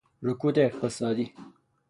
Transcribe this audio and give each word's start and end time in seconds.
رکود 0.23 0.59
اقتصادی 0.59 1.33